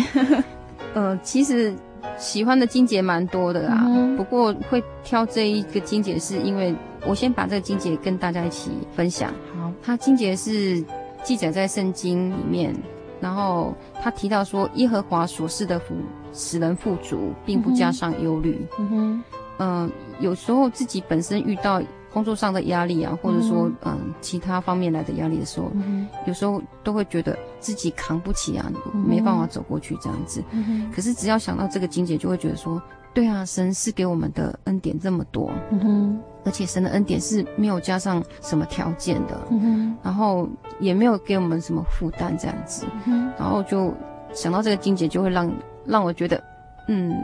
[0.93, 1.75] 呃，其实
[2.19, 6.75] 喜欢的金节蛮多的啦，嗯、不过会挑这一个金节，是因为
[7.07, 9.33] 我先把这个金节跟大家一起分享。
[9.57, 10.85] 好，它金节是
[11.23, 12.75] 记载在圣经里面，
[13.21, 15.95] 然后他提到说，耶和华所示的福
[16.33, 18.67] 使人富足，并不加上忧虑。
[18.79, 19.25] 嗯哼，
[19.59, 19.91] 嗯、呃，
[20.21, 21.83] 有时候自己本身遇到。
[22.19, 30.43] 工作上的压力啊，或者说嗯其他方面来的压力的时候，嗯、有时候都会觉得自己扛不起啊，嗯、没办法走过去这样子。
[30.51, 32.83] 嗯、可是只要想到这个金姐，就会觉得说，
[33.15, 40.49] 对啊，神是给我们的恩典这么多，嗯、而且神的恩典是没有加上什么条件的，嗯、然后
[40.81, 43.95] 也没有给我们什么负担这样子，嗯、然后就
[44.33, 45.49] 想到这个金姐，就会让
[45.85, 46.43] 让我觉得，
[46.89, 47.15] 嗯。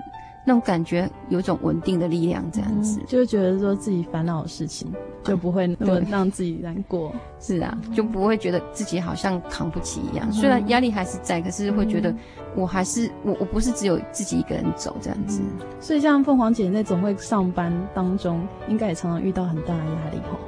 [0.44, 4.92] 那种感觉有一种稳定的力量，这样子、嗯、就会觉得说自己烦恼的事情
[5.22, 7.10] 就不会那么让自己难过。
[7.40, 10.26] 是啊，就不会觉得自己好像扛不起一样。
[10.28, 12.14] 嗯、虽然压力还是在，可是会觉得
[12.54, 15.40] 我还是我，我不是只有自己一个人走这样子。
[15.42, 20.38] 嗯、所以像凤凰姐那种会上班当中，应该也常常遇到很大的压力吼。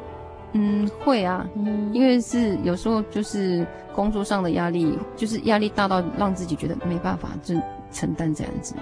[0.52, 7.54] 嗯，会啊，嗯、因为是有时候就是工作上的压力，就是压力大到让自己觉得没办法就
[7.90, 8.74] 承担这样子。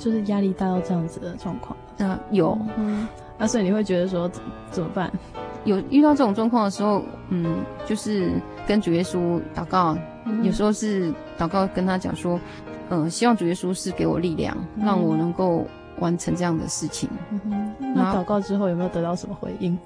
[0.00, 4.28] 就是压力大到这样子的状况，那有，嗯，那所以你会觉得说
[4.70, 5.12] 怎么办？
[5.66, 8.32] 有遇到这种状况的时候，嗯，就是
[8.66, 9.94] 跟主耶稣祷告，
[10.24, 12.40] 嗯、有时候是祷告跟他讲说，
[12.88, 15.66] 嗯、呃，希望主耶稣是给我力量，嗯、让我能够
[15.98, 17.06] 完成这样的事情。
[17.30, 19.78] 嗯哼，那祷告之后有没有得到什么回应？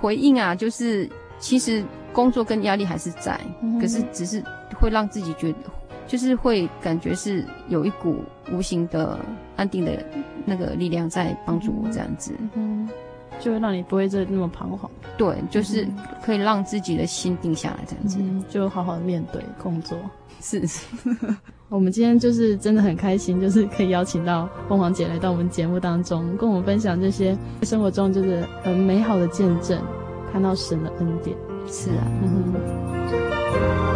[0.00, 1.10] 回应啊，就是
[1.40, 4.40] 其实工作跟压力还是在，嗯、可是只是
[4.78, 5.58] 会让自己觉得。
[6.06, 9.18] 就是会感觉是有一股无形的
[9.56, 10.04] 安定的
[10.44, 12.88] 那个力量在帮助我这样子，嗯，
[13.40, 14.90] 就会让你不会再那么彷徨。
[15.16, 15.86] 对，就是
[16.22, 19.98] 可以让自己的心定下来这样子，嗯、就好好的面对工作。
[20.40, 20.62] 是，
[21.70, 29.82] 我们今天就是真的很开心，就是可以邀请到凤凰姐来到我们节目当中，跟我们分享这些生活中就是很美好的见证，
[30.32, 31.36] 看到神的恩典。
[31.66, 33.95] 是啊，嗯哼。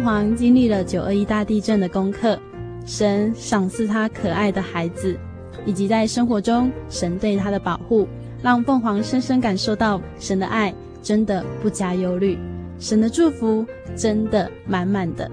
[0.00, 2.40] 凤凰经历了九二一大地震的功课，
[2.86, 5.14] 神赏赐他可爱的孩子，
[5.66, 8.08] 以及在生活中神对他的保护，
[8.42, 10.72] 让凤凰深深感受到神的爱
[11.02, 12.38] 真的不加忧虑，
[12.78, 13.62] 神的祝福
[13.94, 15.30] 真的满满的。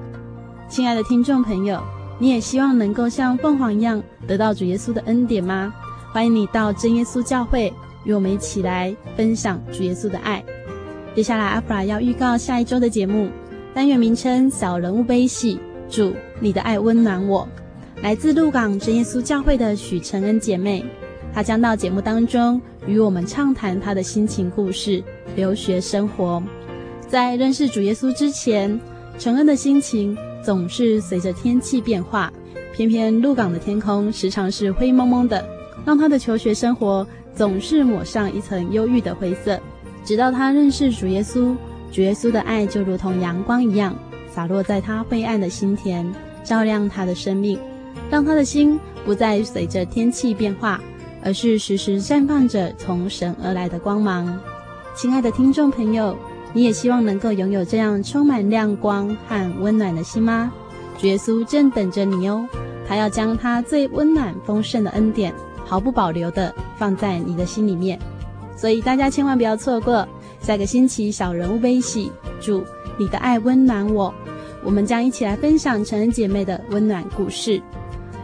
[0.68, 1.82] 亲爱的听众朋友，
[2.20, 5.74] 你也希望能够像凤凰一样得到主耶稣的恩典吗？
[6.12, 10.44] 欢迎你到真耶稣教会与我们一起来分享主耶稣的爱。
[11.16, 13.30] 接下来阿弗拉要预告下一周的节目。
[13.78, 17.48] 单元名称：小人物悲喜，主你的爱温暖我。
[18.02, 20.84] 来自鹿港真耶稣教会的许承恩姐妹，
[21.32, 25.04] 她将到节目当中与我们畅谈她的心情故事、
[25.36, 26.42] 留学生活。
[27.08, 28.82] 在认识主耶稣之前，
[29.20, 32.34] 承恩的心情总是随着天气变化，
[32.74, 35.48] 偏偏鹿港的天空时常是灰蒙蒙的，
[35.86, 39.60] 让她的求学生活总是抹上一层忧郁的灰色。
[40.04, 41.56] 直到她认识主耶稣。
[41.92, 43.96] 主耶稣的爱就如同阳光一样，
[44.30, 46.06] 洒落在他灰暗的心田，
[46.44, 47.58] 照亮他的生命，
[48.10, 50.80] 让他的心不再随着天气变化，
[51.24, 54.38] 而是时时绽放着从神而来的光芒。
[54.96, 56.16] 亲爱的听众朋友，
[56.54, 60.52] 你也希望能够拥有这样充满亮光和温暖的心吗？
[61.00, 62.48] 主耶稣正等着你哦，
[62.88, 65.34] 他要将他最温暖丰盛的恩典
[65.66, 68.00] 毫不保留地放在你的心里面，
[68.56, 70.08] 所以大家千万不要错过。
[70.48, 72.64] 下个星期，小人物悲喜，祝
[72.98, 74.14] 你的爱温暖我。
[74.64, 77.62] 我们将一起来分享成人姐妹的温暖故事。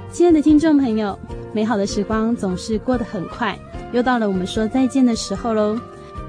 [0.09, 1.19] 亲爱的听众朋友，
[1.51, 3.59] 美好的时光总是过得很快，
[3.91, 5.77] 又到了我们说再见的时候喽。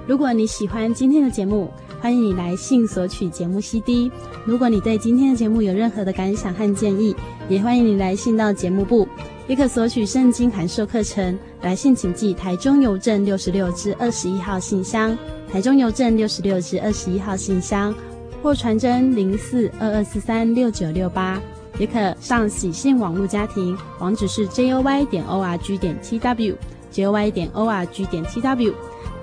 [0.05, 1.71] 如果你喜欢今天的节目，
[2.01, 4.11] 欢迎你来信索取节目 CD。
[4.45, 7.15] 如果你对今天的节目有任何的感想和建议，
[7.49, 9.07] 也欢迎你来信到节目部，
[9.47, 11.39] 也可索取圣经函授课程。
[11.63, 15.17] 来信请寄台中邮政六十六至二十一号信箱，
[15.51, 17.95] 台中邮政六十六至二十一号信箱，
[18.43, 21.41] 或传真零四二二四三六九六八，
[21.79, 27.87] 也可上喜信网络家庭，网址是 j o y 点 o r g 点 t w，j o y 点 o r
[27.87, 28.75] g 点 t w。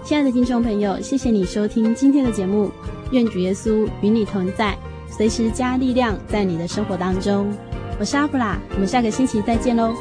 [0.03, 2.71] 亲爱的听众朋友，谢谢你收听今天的节目，
[3.11, 4.75] 愿主耶稣与你同在，
[5.09, 7.55] 随时加力量在你的生活当中。
[8.01, 9.93] 我是阿布拉，我们下个星期再见喽。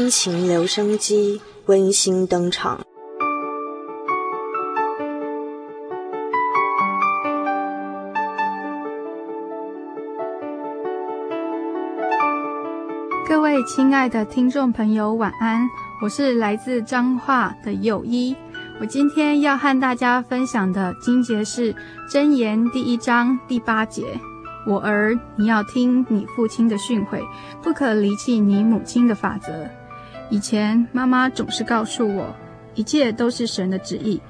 [0.00, 2.80] 心情留声机温馨登场。
[13.28, 15.68] 各位亲爱的听众朋友，晚安！
[16.00, 18.34] 我是来自彰化的友一。
[18.80, 21.74] 我今天要和大家分享的经节是
[22.10, 24.18] 《箴言》第一章第八节
[24.66, 27.20] ：“我儿，你要听你父亲的训诲，
[27.62, 29.52] 不可离弃你母亲的法则。”
[30.30, 32.34] 以前妈妈总是告诉我，
[32.74, 34.20] 一切都是神的旨意。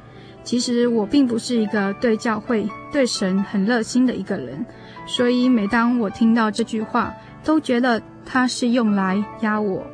[0.43, 4.65] 其实我并不是一个对教会、对神很热心的一个人，
[5.07, 9.87] 所以每当我听到这句话，都觉得它是用来压我。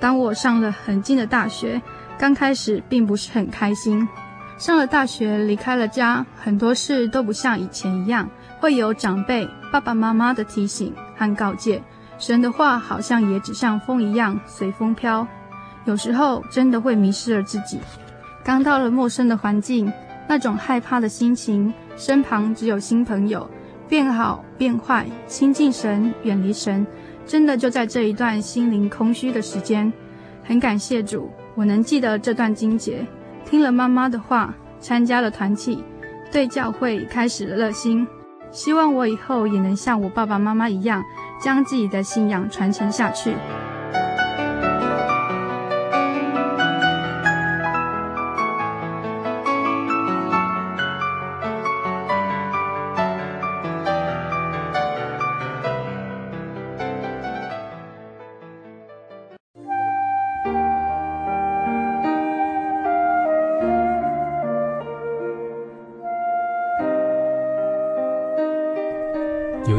[0.00, 1.80] 当我上了很近的大学。
[2.18, 4.06] 刚开始并不是很开心，
[4.56, 8.30] 上了大学，离开了家，很多事都不像以前一样，
[8.60, 11.82] 会有长辈、爸爸妈妈的提醒和告诫，
[12.18, 15.26] 神的话好像也只像风一样随风飘，
[15.84, 17.78] 有时候真的会迷失了自己。
[18.44, 19.92] 刚到了陌生的环境，
[20.28, 23.48] 那种害怕的心情，身旁只有新朋友，
[23.88, 26.86] 变好变坏，亲近神，远离神，
[27.26, 29.92] 真的就在这一段心灵空虚的时间，
[30.42, 31.30] 很感谢主。
[31.54, 33.06] 我能记得这段经节，
[33.44, 35.84] 听了妈妈的话，参加了团契，
[36.32, 38.06] 对教会开始了热心。
[38.50, 41.02] 希望我以后也能像我爸爸妈妈一样，
[41.40, 43.34] 将自己的信仰传承下去。